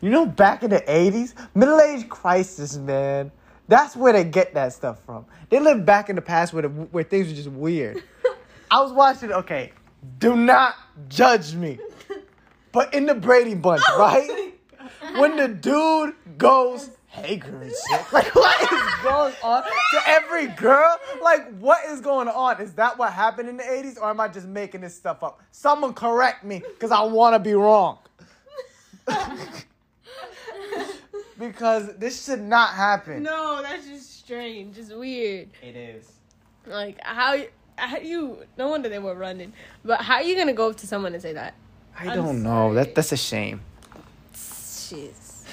you 0.00 0.10
know, 0.10 0.26
back 0.26 0.62
in 0.62 0.70
the 0.70 0.80
80s, 0.80 1.34
middle 1.54 1.80
age 1.80 2.08
crisis, 2.08 2.76
man. 2.76 3.32
That's 3.68 3.96
where 3.96 4.12
they 4.12 4.24
get 4.24 4.54
that 4.54 4.72
stuff 4.72 5.04
from. 5.04 5.26
They 5.48 5.60
live 5.60 5.86
back 5.86 6.08
in 6.08 6.16
the 6.16 6.22
past 6.22 6.52
where, 6.52 6.62
the, 6.62 6.68
where 6.68 7.04
things 7.04 7.28
were 7.28 7.34
just 7.34 7.50
weird. 7.50 8.02
I 8.70 8.80
was 8.80 8.92
watching, 8.92 9.32
okay, 9.32 9.72
do 10.18 10.36
not 10.36 10.74
judge 11.08 11.54
me. 11.54 11.78
But 12.72 12.94
in 12.94 13.06
the 13.06 13.14
Brady 13.14 13.54
Bunch, 13.54 13.82
oh 13.88 13.98
right? 13.98 14.54
When 15.18 15.36
the 15.36 15.48
dude 15.48 16.14
goes, 16.38 16.90
hey 17.08 17.36
girl. 17.36 17.70
Like, 18.12 18.34
what 18.34 18.62
is 18.62 19.02
going 19.02 19.34
on 19.42 19.62
to 19.62 20.00
every 20.06 20.46
girl? 20.48 20.96
Like, 21.22 21.54
what 21.58 21.84
is 21.90 22.00
going 22.00 22.28
on? 22.28 22.60
Is 22.60 22.72
that 22.74 22.98
what 22.98 23.12
happened 23.12 23.50
in 23.50 23.58
the 23.58 23.62
80s, 23.62 24.00
or 24.00 24.08
am 24.08 24.20
I 24.20 24.28
just 24.28 24.46
making 24.46 24.80
this 24.80 24.96
stuff 24.96 25.22
up? 25.22 25.42
Someone 25.50 25.92
correct 25.92 26.44
me, 26.44 26.62
because 26.74 26.90
I 26.90 27.02
want 27.02 27.34
to 27.34 27.38
be 27.38 27.52
wrong. 27.52 27.98
because 31.38 31.96
this 31.96 32.24
should 32.24 32.40
not 32.40 32.70
happen. 32.70 33.22
no, 33.22 33.60
that's 33.62 33.86
just 33.86 34.18
strange. 34.18 34.78
It's 34.78 34.90
weird. 34.92 35.48
It 35.62 35.76
is. 35.76 36.10
Like 36.66 36.98
how 37.02 37.38
how 37.76 37.98
you? 37.98 38.38
No 38.56 38.68
wonder 38.68 38.88
they 38.88 38.98
were 38.98 39.14
running. 39.14 39.52
But 39.84 40.00
how 40.02 40.14
are 40.16 40.22
you 40.22 40.36
gonna 40.36 40.52
go 40.52 40.70
up 40.70 40.76
to 40.78 40.86
someone 40.86 41.12
and 41.14 41.22
say 41.22 41.32
that? 41.32 41.54
I 41.98 42.08
I'm 42.08 42.16
don't 42.16 42.42
know. 42.42 42.48
sorry. 42.72 42.74
That 42.76 42.94
that's 42.94 43.12
a 43.12 43.16
shame. 43.16 43.60
Jeez. 44.34 45.44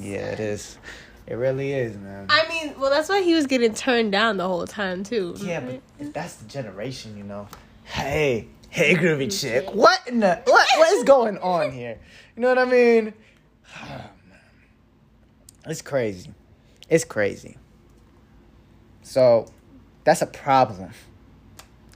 Yeah, 0.00 0.32
it 0.32 0.40
is. 0.40 0.78
It 1.26 1.34
really 1.34 1.72
is, 1.72 1.96
man. 1.98 2.26
I 2.30 2.48
mean, 2.48 2.74
well, 2.80 2.90
that's 2.90 3.08
why 3.08 3.22
he 3.22 3.34
was 3.34 3.46
getting 3.46 3.74
turned 3.74 4.12
down 4.12 4.38
the 4.38 4.46
whole 4.46 4.66
time 4.66 5.04
too. 5.04 5.34
Yeah, 5.38 5.60
but 5.60 5.80
that's 6.14 6.36
the 6.36 6.48
generation, 6.48 7.16
you 7.18 7.24
know. 7.24 7.48
Hey, 7.84 8.48
hey, 8.70 8.94
groovy 8.94 9.30
chick. 9.38 9.68
What 9.74 10.00
in 10.08 10.20
the 10.20 10.40
what? 10.44 10.66
What 10.76 10.92
is 10.94 11.04
going 11.04 11.38
on 11.38 11.70
here? 11.70 11.98
You 12.34 12.42
know 12.42 12.48
what 12.48 12.58
I 12.58 12.64
mean? 12.64 13.12
Man. 13.80 14.10
It's 15.66 15.82
crazy. 15.82 16.30
It's 16.88 17.04
crazy. 17.04 17.58
So, 19.02 19.50
that's 20.04 20.22
a 20.22 20.26
problem. 20.26 20.92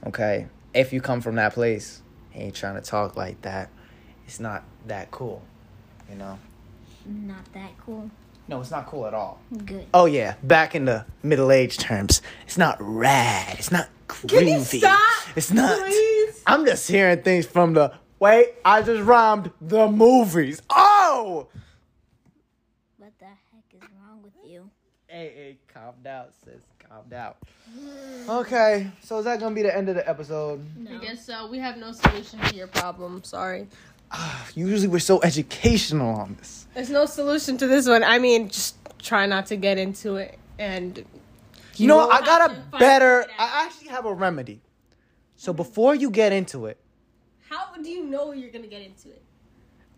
Okay, 0.05 0.47
if 0.73 0.93
you 0.93 1.01
come 1.01 1.21
from 1.21 1.35
that 1.35 1.53
place, 1.53 2.01
and 2.33 2.43
you're 2.43 2.51
trying 2.51 2.75
to 2.75 2.81
talk 2.81 3.15
like 3.15 3.41
that, 3.41 3.69
it's 4.27 4.39
not 4.39 4.63
that 4.87 5.09
cool. 5.09 5.41
You 6.09 6.15
know? 6.17 6.39
Not 7.05 7.51
that 7.53 7.71
cool. 7.83 8.11
No, 8.47 8.59
it's 8.59 8.71
not 8.71 8.85
cool 8.87 9.07
at 9.07 9.13
all. 9.13 9.39
Good. 9.65 9.87
Oh 9.93 10.05
yeah, 10.05 10.35
back 10.43 10.75
in 10.75 10.85
the 10.85 11.05
middle 11.21 11.51
age 11.51 11.77
terms, 11.77 12.21
it's 12.45 12.57
not 12.57 12.77
rad. 12.79 13.57
It's 13.57 13.71
not 13.71 13.87
groovy. 14.07 14.29
Can 14.29 14.47
you 14.47 14.59
stop? 14.59 14.99
It's 15.35 15.51
not. 15.51 15.79
Please? 15.79 16.43
I'm 16.45 16.65
just 16.65 16.89
hearing 16.89 17.21
things 17.21 17.45
from 17.45 17.73
the 17.73 17.93
wait. 18.19 18.53
I 18.65 18.81
just 18.81 19.03
rhymed 19.03 19.51
the 19.61 19.87
movies. 19.87 20.61
Oh. 20.69 20.92
What 22.97 23.11
the 23.19 23.25
heck 23.25 23.65
is 23.73 23.81
wrong 24.01 24.21
with 24.23 24.33
you? 24.49 24.69
Hey, 25.07 25.31
hey, 25.35 25.57
calm 25.71 25.93
down, 26.03 26.25
sis. 26.43 26.61
Calm 26.89 27.03
down. 27.09 27.33
Okay, 28.29 28.89
so 29.03 29.19
is 29.19 29.25
that 29.25 29.39
gonna 29.39 29.53
be 29.53 29.61
the 29.63 29.75
end 29.75 29.89
of 29.89 29.95
the 29.95 30.07
episode? 30.09 30.65
I 30.89 30.97
guess 31.03 31.25
so. 31.25 31.49
We 31.51 31.59
have 31.59 31.77
no 31.77 31.91
solution 31.91 32.39
to 32.39 32.55
your 32.55 32.67
problem. 32.67 33.21
Sorry. 33.23 33.67
Ah, 34.11 34.47
usually 34.55 34.87
we're 34.87 34.99
so 34.99 35.21
educational 35.21 36.15
on 36.15 36.35
this. 36.39 36.65
There's 36.73 36.89
no 36.89 37.05
solution 37.05 37.57
to 37.57 37.67
this 37.67 37.87
one. 37.87 38.03
I 38.03 38.17
mean, 38.19 38.47
just 38.47 38.77
try 38.99 39.25
not 39.25 39.45
to 39.47 39.55
get 39.57 39.77
into 39.77 40.15
it. 40.15 40.39
And 40.57 41.03
You 41.75 41.87
know, 41.87 42.09
I 42.09 42.21
got 42.21 42.49
a 42.49 42.77
better. 42.79 43.25
I 43.37 43.65
actually 43.65 43.89
have 43.89 44.05
a 44.05 44.13
remedy. 44.13 44.61
So 45.35 45.51
before 45.51 45.93
you 45.95 46.09
get 46.09 46.31
into 46.31 46.67
it, 46.67 46.77
how 47.49 47.75
do 47.75 47.89
you 47.89 48.05
know 48.05 48.31
you're 48.31 48.51
gonna 48.51 48.67
get 48.67 48.81
into 48.81 49.09
it? 49.09 49.21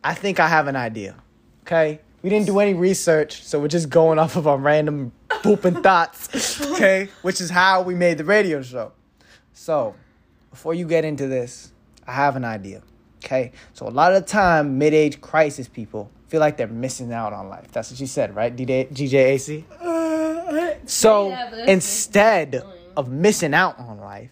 I 0.06 0.14
think 0.14 0.40
I 0.40 0.48
have 0.48 0.68
an 0.68 0.76
idea. 0.76 1.16
Okay? 1.64 2.00
We 2.22 2.30
didn't 2.30 2.46
do 2.46 2.60
any 2.60 2.76
research, 2.76 3.44
so 3.44 3.60
we're 3.60 3.68
just 3.68 3.90
going 3.90 4.20
off 4.20 4.36
of 4.36 4.46
our 4.46 4.58
random 4.58 5.12
pooping 5.30 5.82
thoughts. 5.82 6.62
Okay? 6.74 7.10
Which 7.24 7.42
is 7.42 7.50
how 7.50 7.82
we 7.82 7.96
made 7.96 8.20
the 8.20 8.24
radio 8.24 8.62
show. 8.62 8.92
So, 9.54 9.96
before 10.52 10.76
you 10.76 10.88
get 10.88 11.06
into 11.06 11.28
this, 11.28 11.72
I 12.06 12.12
have 12.14 12.36
an 12.36 12.46
idea. 12.46 12.84
Okay? 13.24 13.52
So, 13.74 13.88
a 13.88 13.90
lot 13.90 14.14
of 14.14 14.22
the 14.22 14.28
time, 14.28 14.78
mid 14.78 14.94
age 14.94 15.22
crisis 15.22 15.68
people 15.68 16.12
feel 16.28 16.40
like 16.40 16.58
they're 16.58 16.68
missing 16.68 17.12
out 17.12 17.34
on 17.34 17.50
life. 17.50 17.72
That's 17.72 17.90
what 17.90 18.00
you 18.00 18.08
said, 18.08 18.36
right, 18.36 18.56
DJ, 18.56 18.88
GJAC? 18.92 19.64
So, 20.88 21.30
Yeah, 21.30 21.66
instead 21.66 22.64
of 22.96 23.10
missing 23.10 23.56
out 23.56 23.80
on 23.80 24.00
life, 24.00 24.30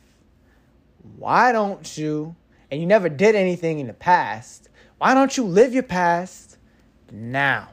why 1.17 1.51
don't 1.51 1.97
you, 1.97 2.35
and 2.69 2.79
you 2.79 2.85
never 2.85 3.09
did 3.09 3.33
anything 3.33 3.79
in 3.79 3.87
the 3.87 3.93
past, 3.93 4.69
why 5.03 5.13
don't 5.13 5.35
you 5.35 5.43
live 5.43 5.73
your 5.73 5.83
past 5.83 6.57
now? 7.11 7.67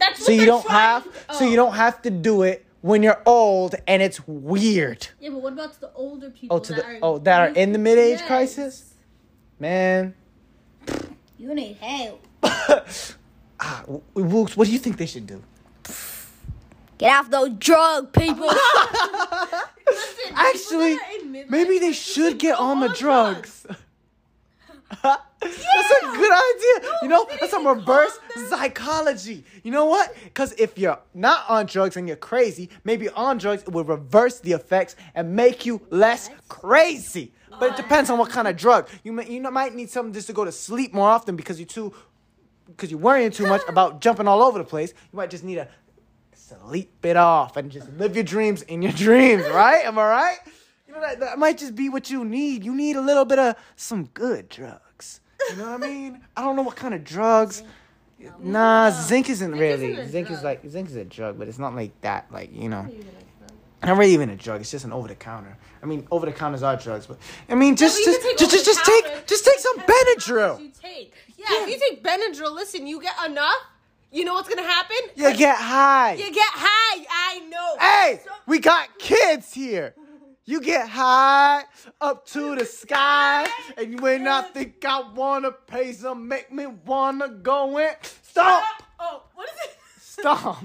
That's 0.00 0.26
So 0.26 0.32
you 0.32 0.46
don't 0.46 0.66
have 0.66 1.06
so 1.30 1.44
you 1.44 1.52
Oh. 1.52 1.56
don't 1.62 1.74
have 1.74 2.02
to 2.02 2.10
do 2.10 2.42
it 2.42 2.66
when 2.80 3.04
you're 3.04 3.22
old 3.24 3.76
and 3.86 4.02
it's 4.02 4.26
weird. 4.26 5.06
Yeah, 5.20 5.30
but 5.30 5.42
what 5.42 5.52
about 5.52 5.80
the 5.80 5.92
older 5.94 6.30
people? 6.30 6.56
Oh, 6.56 6.58
to 6.58 6.72
the 6.74 6.84
oh 7.00 7.18
that 7.18 7.38
are 7.40 7.54
in 7.54 7.70
the 7.72 7.78
mid 7.78 7.98
age 7.98 8.18
Yes. 8.18 8.26
crisis, 8.26 8.94
man. 9.60 10.14
You 11.38 11.54
need 11.54 11.76
help. 11.76 12.26
ah, 13.60 13.84
Wooks, 14.14 14.56
what 14.56 14.66
do 14.66 14.72
you 14.72 14.80
think 14.80 14.96
they 14.96 15.06
should 15.06 15.28
do? 15.28 15.40
Get 16.98 17.14
off 17.16 17.30
those 17.30 17.50
drug 17.60 18.12
people. 18.12 18.50
Actually, 20.34 20.98
maybe 21.48 21.78
they 21.78 21.92
should 21.92 22.38
get 22.38 22.58
on 22.58 22.80
the 22.80 22.88
drugs. 22.88 23.66
That's 25.42 25.90
a 26.02 26.06
good 26.06 26.32
idea. 26.32 26.90
you 27.02 27.08
know, 27.08 27.26
that's 27.28 27.50
some 27.50 27.66
reverse 27.66 28.16
psychology. 28.48 29.44
You 29.64 29.72
know 29.72 29.86
what? 29.86 30.14
Because 30.22 30.52
if 30.52 30.78
you're 30.78 30.98
not 31.14 31.44
on 31.48 31.66
drugs 31.66 31.96
and 31.96 32.06
you're 32.06 32.16
crazy, 32.16 32.70
maybe 32.84 33.08
on 33.08 33.38
drugs 33.38 33.62
it 33.62 33.72
will 33.72 33.84
reverse 33.84 34.38
the 34.38 34.52
effects 34.52 34.94
and 35.14 35.34
make 35.34 35.66
you 35.66 35.80
less 35.90 36.30
crazy. 36.48 37.32
But 37.58 37.70
it 37.72 37.76
depends 37.76 38.08
on 38.10 38.18
what 38.18 38.30
kind 38.30 38.46
of 38.46 38.56
drug. 38.56 38.88
You 39.02 39.12
may, 39.12 39.28
you 39.28 39.40
might 39.40 39.74
need 39.74 39.90
something 39.90 40.12
just 40.12 40.28
to 40.28 40.32
go 40.32 40.44
to 40.44 40.52
sleep 40.52 40.94
more 40.94 41.08
often 41.08 41.34
because 41.34 41.58
you're 41.58 41.66
too 41.66 41.92
because 42.68 42.90
you're 42.90 43.00
worrying 43.00 43.30
too 43.30 43.46
much 43.46 43.62
about 43.68 44.00
jumping 44.00 44.28
all 44.28 44.42
over 44.42 44.58
the 44.58 44.64
place. 44.64 44.94
You 45.12 45.16
might 45.16 45.30
just 45.30 45.44
need 45.44 45.56
to 45.56 45.68
sleep 46.32 47.04
it 47.04 47.16
off 47.16 47.56
and 47.56 47.70
just 47.70 47.90
live 47.94 48.14
your 48.14 48.24
dreams 48.24 48.62
in 48.62 48.82
your 48.82 48.92
dreams, 48.92 49.42
right? 49.50 49.84
Am 49.84 49.98
I 49.98 50.06
right? 50.06 50.38
You 50.86 50.94
know 50.94 51.00
that, 51.00 51.20
that 51.20 51.38
might 51.38 51.58
just 51.58 51.74
be 51.74 51.88
what 51.88 52.10
you 52.10 52.24
need. 52.24 52.64
You 52.64 52.74
need 52.74 52.96
a 52.96 53.00
little 53.00 53.24
bit 53.24 53.38
of 53.38 53.56
some 53.76 54.04
good 54.14 54.48
drugs. 54.48 54.81
You 55.50 55.56
know 55.56 55.70
what 55.72 55.82
I 55.82 55.86
mean? 55.86 56.20
I 56.36 56.42
don't 56.42 56.56
know 56.56 56.62
what 56.62 56.76
kind 56.76 56.94
of 56.94 57.04
drugs. 57.04 57.62
Nah, 58.40 58.90
zinc 58.90 59.28
isn't 59.28 59.50
really. 59.52 59.92
isn't 59.92 60.08
zinc 60.10 60.30
is 60.30 60.42
like 60.42 60.64
zinc 60.68 60.88
is 60.88 60.96
a 60.96 61.04
drug, 61.04 61.38
but 61.38 61.48
it's 61.48 61.58
not 61.58 61.74
like 61.74 61.98
that. 62.02 62.26
Like 62.30 62.54
you 62.54 62.68
know, 62.68 62.88
not 63.82 63.96
really 63.98 64.12
even 64.14 64.30
a 64.30 64.36
drug. 64.36 64.60
It's 64.60 64.70
just 64.70 64.84
an 64.84 64.92
over 64.92 65.08
the 65.08 65.16
counter. 65.16 65.56
I 65.82 65.86
mean, 65.86 66.06
over 66.12 66.26
the 66.26 66.32
counters 66.32 66.62
are 66.62 66.76
drugs, 66.76 67.06
but 67.06 67.18
I 67.48 67.56
mean, 67.56 67.74
just 67.74 68.04
just 68.04 68.22
just 68.38 68.50
just, 68.50 68.64
just 68.64 68.84
take 68.84 69.26
just 69.26 69.44
take 69.44 69.58
some 69.58 69.78
Benadryl. 69.80 70.60
You 70.60 70.70
take. 70.80 71.12
Yeah, 71.36 71.46
if 71.64 71.68
you 71.70 71.78
take 71.80 72.04
Benadryl, 72.04 72.54
listen, 72.54 72.86
you 72.86 73.00
get 73.02 73.14
enough. 73.26 73.54
You 74.12 74.24
know 74.24 74.34
what's 74.34 74.48
gonna 74.48 74.62
happen? 74.62 74.96
You 75.16 75.34
get 75.36 75.56
high. 75.56 76.12
You 76.12 76.30
get 76.32 76.50
high. 76.52 77.04
I 77.10 77.38
know. 77.48 77.76
Hey, 77.80 78.20
So- 78.24 78.30
we 78.46 78.58
got 78.60 78.98
kids 78.98 79.52
here. 79.52 79.94
You 80.44 80.60
get 80.60 80.88
high 80.88 81.64
up 82.00 82.26
to 82.28 82.56
the 82.56 82.64
sky, 82.64 83.46
and 83.76 84.00
when 84.00 84.26
I 84.26 84.42
think 84.42 84.84
I 84.84 85.00
wanna 85.14 85.52
pay 85.52 85.92
some, 85.92 86.26
make 86.26 86.50
me 86.52 86.66
wanna 86.66 87.28
go 87.28 87.78
in. 87.78 87.92
Stop! 88.22 88.64
Oh, 88.98 89.22
what 89.34 89.48
is 89.48 89.54
it? 89.64 89.76
Stop! 90.00 90.62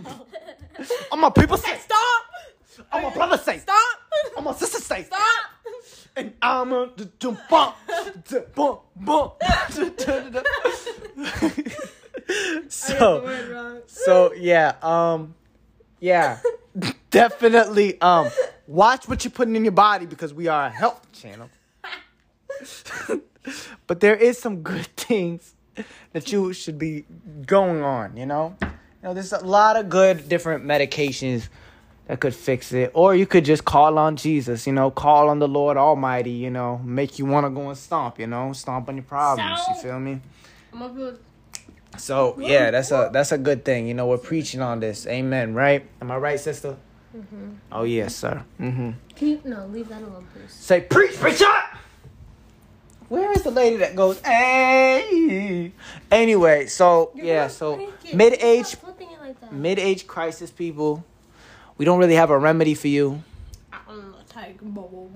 All 1.11 1.17
my 1.19 1.29
people 1.29 1.57
say, 1.57 1.77
Stop. 1.77 2.23
all 2.91 3.01
my 3.01 3.09
brothers 3.13 3.41
say, 3.41 3.57
Stop. 3.59 3.97
all 4.35 4.43
my 4.43 4.53
sisters 4.53 4.83
say, 4.83 5.03
Stop. 5.03 5.21
and 6.15 6.33
I'm 6.41 6.71
a 6.73 6.91
d- 6.95 7.09
bump, 7.49 7.75
bump, 8.55 8.81
bump. 8.95 9.33
So. 12.69 13.81
So 13.87 14.33
yeah, 14.33 14.75
um, 14.81 15.33
yeah, 15.99 16.39
definitely. 17.09 17.99
Um, 18.01 18.29
watch 18.67 19.07
what 19.07 19.23
you're 19.23 19.31
putting 19.31 19.55
in 19.55 19.63
your 19.63 19.71
body 19.71 20.05
because 20.05 20.33
we 20.33 20.47
are 20.47 20.67
a 20.67 20.69
health 20.69 21.11
channel. 21.13 21.49
but 23.87 23.99
there 23.99 24.15
is 24.15 24.37
some 24.37 24.61
good 24.61 24.85
things 24.97 25.53
that 26.13 26.31
you 26.31 26.53
should 26.53 26.77
be 26.77 27.05
going 27.45 27.81
on. 27.83 28.17
You 28.17 28.25
know, 28.25 28.55
You 28.61 28.69
know, 29.03 29.13
there's 29.13 29.33
a 29.33 29.45
lot 29.45 29.75
of 29.75 29.89
good 29.89 30.27
different 30.27 30.65
medications 30.65 31.47
that 32.07 32.19
could 32.19 32.33
fix 32.33 32.71
it. 32.73 32.91
Or 32.93 33.15
you 33.15 33.25
could 33.25 33.45
just 33.45 33.65
call 33.65 33.97
on 33.97 34.15
Jesus, 34.15 34.65
you 34.65 34.73
know, 34.73 34.89
call 34.89 35.29
on 35.29 35.39
the 35.39 35.47
Lord 35.47 35.77
Almighty, 35.77 36.31
you 36.31 36.49
know, 36.49 36.79
make 36.83 37.19
you 37.19 37.25
want 37.25 37.45
to 37.45 37.49
go 37.49 37.69
and 37.69 37.77
stomp, 37.77 38.19
you 38.19 38.27
know, 38.27 38.53
stomp 38.53 38.89
on 38.89 38.95
your 38.95 39.03
problems. 39.03 39.59
You 39.69 39.75
feel 39.75 39.99
me? 39.99 40.19
I'm 40.73 40.81
So 41.97 42.37
yeah, 42.39 42.71
that's 42.71 42.91
a 42.91 43.09
that's 43.11 43.31
a 43.31 43.37
good 43.37 43.65
thing. 43.65 43.87
You 43.87 43.93
know, 43.93 44.07
we're 44.07 44.17
preaching 44.17 44.61
on 44.61 44.79
this. 44.79 45.05
Amen. 45.07 45.53
Right? 45.53 45.85
Am 46.01 46.11
I 46.11 46.17
right, 46.17 46.39
sister? 46.39 46.77
Oh 47.71 47.83
yes, 47.83 48.15
sir. 48.15 48.43
Mm-hmm. 48.59 48.91
Can 49.15 49.27
you, 49.27 49.41
no, 49.43 49.67
leave 49.67 49.89
that 49.89 50.01
alone, 50.01 50.27
please. 50.33 50.51
Say 50.51 50.81
preach, 50.81 51.15
preacher. 51.15 51.45
Where 53.09 53.31
is 53.31 53.43
the 53.43 53.51
lady 53.51 53.77
that 53.77 53.95
goes? 53.95 54.19
Hey. 54.19 55.71
Anyway, 56.11 56.67
so 56.67 57.11
yeah, 57.15 57.47
so 57.47 57.77
flipping 57.77 59.11
it 59.11 59.19
like 59.21 59.51
mid-age 59.51 60.07
crisis 60.07 60.51
people. 60.51 61.05
We 61.77 61.85
don't 61.85 61.99
really 61.99 62.15
have 62.15 62.29
a 62.31 62.37
remedy 62.37 62.73
for 62.73 62.89
you. 62.89 63.23
I'm 63.71 64.11
not 64.11 64.27
tiger 64.27 64.65
bubble. 64.65 65.11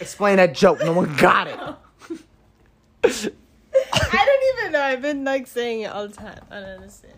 Explain 0.00 0.36
that 0.36 0.54
joke. 0.54 0.80
No 0.80 0.92
one 0.92 1.16
got 1.16 1.46
it. 1.46 1.58
I 3.92 4.24
don't 4.26 4.58
even 4.58 4.72
know. 4.72 4.82
I've 4.82 5.00
been 5.00 5.24
like 5.24 5.46
saying 5.46 5.82
it 5.82 5.92
all 5.92 6.08
the 6.08 6.14
time. 6.14 6.44
I 6.50 6.60
don't 6.60 6.68
understand. 6.80 7.14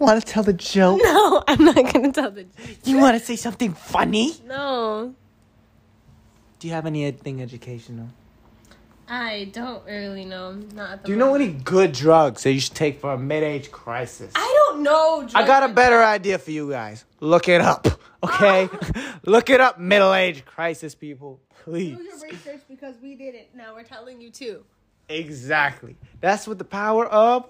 Want 0.00 0.18
to 0.24 0.26
tell 0.26 0.42
the 0.42 0.54
joke? 0.54 1.00
No, 1.04 1.44
I'm 1.46 1.62
not 1.64 1.76
gonna 1.92 2.10
tell 2.10 2.30
the. 2.30 2.44
Joke. 2.44 2.76
You 2.84 2.98
want 2.98 3.18
to 3.18 3.24
say 3.24 3.36
something 3.36 3.74
funny? 3.74 4.32
No, 4.46 5.14
Do 6.58 6.66
you 6.68 6.74
have 6.74 6.86
anything 6.86 7.42
educational? 7.42 8.08
I 9.06 9.50
don't 9.52 9.84
really 9.84 10.24
know. 10.24 10.52
Not 10.74 10.90
at 10.90 11.02
the 11.02 11.06
Do 11.06 11.12
you 11.12 11.18
know 11.18 11.34
any 11.34 11.48
good 11.48 11.92
drugs 11.92 12.44
that 12.44 12.52
you 12.52 12.60
should 12.60 12.74
take 12.74 13.00
for 13.00 13.12
a 13.12 13.18
mid-age 13.18 13.70
crisis? 13.70 14.32
I 14.34 14.64
don't 14.68 14.82
know. 14.82 15.18
Drugs. 15.20 15.34
I 15.34 15.46
got 15.46 15.68
a 15.68 15.72
better 15.72 16.02
idea 16.02 16.38
for 16.38 16.50
you 16.52 16.70
guys. 16.70 17.04
Look 17.20 17.48
it 17.48 17.60
up, 17.60 17.86
okay? 18.22 18.68
Look 19.26 19.50
it 19.50 19.60
up, 19.60 19.78
middle-age 19.78 20.44
crisis 20.46 20.94
people, 20.94 21.40
please. 21.64 21.98
Do 21.98 22.04
your 22.04 22.20
research 22.22 22.62
because 22.68 22.94
we 23.02 23.16
did 23.16 23.34
it. 23.34 23.50
Now 23.54 23.74
we're 23.74 23.82
telling 23.82 24.20
you 24.20 24.30
too. 24.30 24.64
Exactly. 25.10 25.96
That's 26.20 26.46
what 26.48 26.56
the 26.58 26.64
power 26.64 27.04
of 27.06 27.48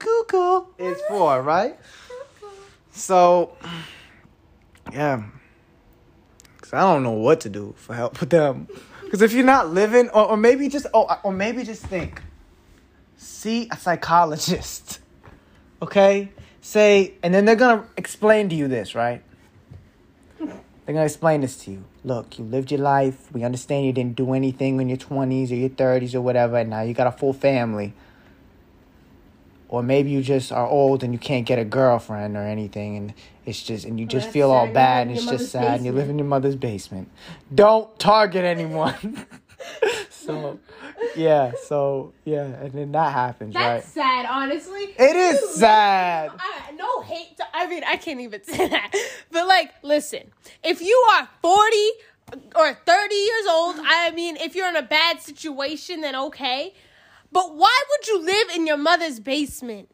Google 0.00 0.70
is 0.78 1.00
for, 1.08 1.40
right? 1.42 1.78
So, 2.90 3.56
yeah. 4.92 5.22
Cause 6.60 6.72
I 6.72 6.80
don't 6.80 7.02
know 7.02 7.12
what 7.12 7.40
to 7.42 7.48
do 7.48 7.74
for 7.76 7.94
help 7.94 8.18
with 8.18 8.30
them. 8.30 8.66
Cause 9.10 9.22
if 9.22 9.32
you're 9.32 9.44
not 9.44 9.68
living, 9.70 10.08
or, 10.08 10.30
or 10.30 10.36
maybe 10.36 10.68
just, 10.68 10.86
oh, 10.94 11.08
or 11.22 11.32
maybe 11.32 11.62
just 11.62 11.84
think, 11.84 12.22
see 13.16 13.68
a 13.70 13.76
psychologist, 13.76 15.00
okay? 15.82 16.30
Say, 16.60 17.14
and 17.22 17.32
then 17.32 17.44
they're 17.44 17.56
gonna 17.56 17.86
explain 17.96 18.48
to 18.48 18.54
you 18.54 18.68
this, 18.68 18.94
right? 18.94 19.22
They're 20.38 20.94
gonna 20.94 21.04
explain 21.04 21.40
this 21.40 21.56
to 21.64 21.72
you. 21.72 21.84
Look, 22.04 22.38
you 22.38 22.44
lived 22.44 22.70
your 22.70 22.80
life. 22.80 23.32
We 23.32 23.44
understand 23.44 23.86
you 23.86 23.92
didn't 23.92 24.16
do 24.16 24.32
anything 24.32 24.80
in 24.80 24.88
your 24.88 24.98
twenties 24.98 25.52
or 25.52 25.54
your 25.54 25.68
thirties 25.68 26.14
or 26.14 26.20
whatever, 26.20 26.56
and 26.56 26.70
now 26.70 26.82
you 26.82 26.94
got 26.94 27.06
a 27.06 27.12
full 27.12 27.32
family. 27.32 27.92
Or 29.70 29.84
maybe 29.84 30.10
you 30.10 30.20
just 30.20 30.50
are 30.50 30.66
old 30.66 31.04
and 31.04 31.12
you 31.12 31.18
can't 31.18 31.46
get 31.46 31.60
a 31.60 31.64
girlfriend 31.64 32.36
or 32.36 32.42
anything, 32.42 32.96
and 32.96 33.14
it's 33.46 33.62
just 33.62 33.84
and 33.84 34.00
you 34.00 34.04
just 34.04 34.28
feel 34.28 34.50
all 34.50 34.66
sad. 34.66 34.74
Bad, 34.74 35.06
and 35.06 35.16
it's 35.16 35.26
just 35.26 35.52
sad. 35.52 35.76
And 35.76 35.86
you 35.86 35.92
live 35.92 36.10
in 36.10 36.18
your 36.18 36.26
mother's 36.26 36.56
basement. 36.56 37.08
Don't 37.54 37.96
target 37.96 38.44
anyone. 38.44 39.26
so, 40.10 40.58
yeah. 41.16 41.52
So 41.64 42.12
yeah, 42.24 42.44
and 42.44 42.72
then 42.72 42.92
that 42.92 43.12
happens, 43.12 43.54
That's 43.54 43.84
right? 43.86 43.94
sad, 43.94 44.26
honestly. 44.26 44.94
It 44.98 45.16
is 45.16 45.54
sad. 45.54 46.32
I, 46.36 46.72
no 46.72 47.02
hate. 47.02 47.36
To, 47.36 47.44
I 47.52 47.68
mean, 47.68 47.84
I 47.86 47.96
can't 47.96 48.20
even 48.20 48.42
say 48.44 48.68
that. 48.68 48.92
But 49.30 49.46
like, 49.46 49.72
listen, 49.82 50.32
if 50.64 50.80
you 50.80 51.06
are 51.12 51.28
forty 51.42 51.90
or 52.56 52.74
thirty 52.86 53.14
years 53.14 53.46
old, 53.48 53.76
I 53.78 54.12
mean, 54.14 54.36
if 54.36 54.54
you're 54.54 54.68
in 54.68 54.76
a 54.76 54.82
bad 54.82 55.20
situation, 55.20 56.00
then 56.00 56.16
okay. 56.16 56.74
But 57.32 57.54
why 57.56 57.78
would 57.90 58.06
you 58.08 58.24
live 58.24 58.50
in 58.56 58.66
your 58.66 58.76
mother's 58.76 59.20
basement? 59.20 59.88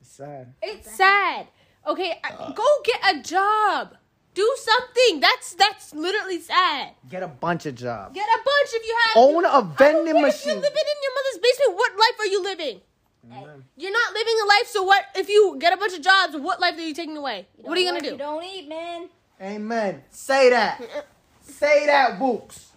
It's 0.00 0.10
sad. 0.10 0.54
It's 0.62 0.90
sad. 0.96 1.48
Okay, 1.86 2.20
I- 2.22 2.52
go 2.54 2.64
get 2.84 3.00
a 3.16 3.22
job. 3.22 3.96
Do 4.34 4.56
something. 4.58 5.20
That's 5.20 5.54
that's 5.54 5.92
literally 5.94 6.40
sad. 6.40 6.92
Get 7.10 7.22
a 7.24 7.28
bunch 7.28 7.66
of 7.66 7.74
jobs. 7.74 8.14
Get 8.14 8.28
a 8.28 8.38
bunch 8.38 8.68
if 8.72 8.86
you 8.86 8.96
have. 9.06 9.16
Own 9.16 9.44
a 9.44 9.48
I 9.48 9.50
don't 9.52 9.76
vending 9.76 10.14
care 10.14 10.26
If 10.28 10.34
machine. 10.34 10.52
you're 10.52 10.62
living 10.62 10.88
in 10.94 10.98
your 11.02 11.14
mother's 11.18 11.40
basement, 11.42 11.76
what 11.76 11.92
life 11.98 12.20
are 12.20 12.26
you 12.26 12.42
living? 12.42 12.80
You're 13.76 13.92
not 13.92 14.12
living 14.14 14.34
a 14.44 14.46
life. 14.46 14.66
So 14.68 14.82
what? 14.84 15.04
If 15.16 15.28
you 15.28 15.56
get 15.58 15.72
a 15.72 15.76
bunch 15.76 15.94
of 15.94 16.02
jobs, 16.02 16.36
what 16.36 16.60
life 16.60 16.74
are 16.76 16.80
you 16.80 16.94
taking 16.94 17.16
away? 17.16 17.48
What 17.56 17.76
are 17.76 17.80
you 17.80 17.86
gonna 17.88 17.96
Work, 17.96 18.04
do? 18.04 18.10
You 18.12 18.16
don't 18.18 18.44
eat, 18.44 18.68
man. 18.68 19.08
Amen. 19.42 20.02
Say 20.10 20.50
that. 20.50 20.82
Say 21.42 21.86
that, 21.86 22.18
Books. 22.18 22.72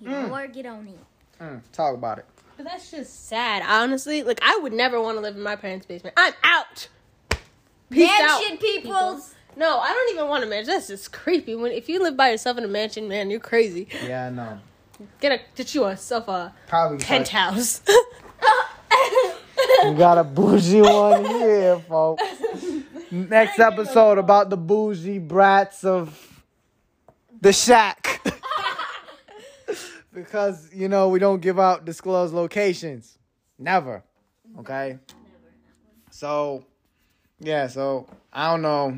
You 0.00 0.10
don't 0.10 0.30
work, 0.30 0.56
you 0.56 0.62
don't 0.64 0.86
eat. 0.88 0.98
Mm, 1.40 1.60
talk 1.72 1.94
about 1.94 2.18
it. 2.18 2.26
But 2.56 2.64
that's 2.64 2.90
just 2.90 3.28
sad, 3.28 3.62
honestly. 3.66 4.22
Like 4.22 4.40
I 4.42 4.58
would 4.62 4.72
never 4.72 5.00
want 5.00 5.16
to 5.16 5.20
live 5.20 5.36
in 5.36 5.42
my 5.42 5.56
parents' 5.56 5.86
basement. 5.86 6.14
I'm 6.16 6.32
out. 6.42 6.88
Peace 7.90 8.10
out. 8.20 8.40
Mansion 8.40 8.58
peoples. 8.58 9.34
No, 9.56 9.78
I 9.78 9.88
don't 9.88 10.14
even 10.14 10.28
want 10.28 10.42
a 10.44 10.46
mansion. 10.46 10.74
That's 10.74 10.88
just 10.88 11.12
creepy. 11.12 11.54
When 11.54 11.72
if 11.72 11.88
you 11.88 12.02
live 12.02 12.16
by 12.16 12.30
yourself 12.30 12.58
in 12.58 12.64
a 12.64 12.68
mansion, 12.68 13.08
man, 13.08 13.30
you're 13.30 13.40
crazy. 13.40 13.88
Yeah, 14.04 14.26
I 14.26 14.30
know. 14.30 14.58
Get 15.20 15.32
a 15.32 15.40
get 15.54 15.74
you 15.74 15.84
yourself 15.86 16.28
a 16.28 16.52
Probably 16.68 16.98
penthouse. 16.98 17.82
We 19.84 19.94
got 19.94 20.18
a 20.18 20.24
bougie 20.24 20.80
one 20.82 21.24
here, 21.24 21.78
folks. 21.88 22.22
Next 23.10 23.58
episode 23.58 24.18
about 24.18 24.50
the 24.50 24.56
bougie 24.56 25.18
brats 25.18 25.84
of 25.84 26.42
the 27.40 27.52
shack. 27.52 28.20
Because, 30.14 30.70
you 30.72 30.88
know, 30.88 31.08
we 31.08 31.18
don't 31.18 31.40
give 31.40 31.58
out 31.58 31.84
disclosed 31.84 32.32
locations. 32.32 33.18
Never. 33.58 34.02
Okay? 34.60 34.98
So, 36.10 36.64
yeah, 37.40 37.66
so 37.66 38.06
I 38.32 38.50
don't 38.50 38.62
know. 38.62 38.94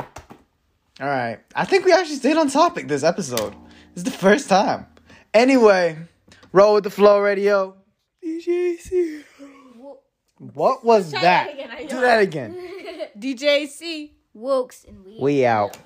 All 1.01 1.07
right. 1.09 1.39
I 1.55 1.65
think 1.65 1.85
we 1.85 1.93
actually 1.93 2.17
stayed 2.17 2.37
on 2.37 2.49
topic 2.49 2.89
this 2.89 3.03
episode. 3.03 3.55
This 3.95 3.99
is 3.99 4.05
the 4.05 4.11
first 4.11 4.49
time. 4.49 4.87
Anyway, 5.33 5.97
roll 6.53 6.75
with 6.75 6.85
the 6.85 6.91
flow 6.91 7.21
radio. 7.21 7.75
DJC. 8.25 9.25
What 10.39 10.85
was 10.85 11.13
Try 11.13 11.21
that? 11.23 11.57
that 11.57 11.81
again, 11.81 11.89
Do 11.89 12.01
that 12.01 12.21
again. 12.21 12.57
DJC. 13.19 13.69
C. 13.69 14.13
Wooks 14.35 14.85
and 14.87 15.03
we. 15.03 15.17
We 15.19 15.47
out. 15.47 15.79